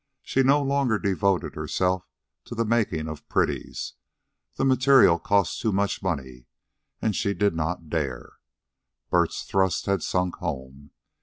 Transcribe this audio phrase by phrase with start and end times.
[0.23, 2.09] She no longer devoted herself
[2.45, 3.93] to the making of pretties.
[4.55, 5.63] The materials cost
[6.01, 6.47] money,
[7.03, 8.39] and she did not dare.
[9.11, 10.89] Bert's thrust had sunk home.